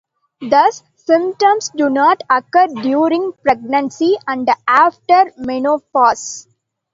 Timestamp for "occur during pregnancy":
2.27-4.17